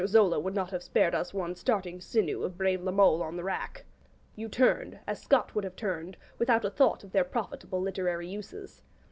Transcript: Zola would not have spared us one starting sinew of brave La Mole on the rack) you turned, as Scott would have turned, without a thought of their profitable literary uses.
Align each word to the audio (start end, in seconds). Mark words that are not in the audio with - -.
Zola 0.07 0.39
would 0.39 0.55
not 0.55 0.71
have 0.71 0.81
spared 0.81 1.13
us 1.13 1.31
one 1.31 1.53
starting 1.53 2.01
sinew 2.01 2.41
of 2.41 2.57
brave 2.57 2.81
La 2.81 2.91
Mole 2.91 3.21
on 3.21 3.37
the 3.37 3.43
rack) 3.43 3.85
you 4.35 4.49
turned, 4.49 4.97
as 5.05 5.21
Scott 5.21 5.53
would 5.53 5.63
have 5.63 5.75
turned, 5.75 6.17
without 6.39 6.65
a 6.65 6.71
thought 6.71 7.03
of 7.03 7.11
their 7.11 7.23
profitable 7.23 7.79
literary 7.81 8.27
uses. 8.27 8.81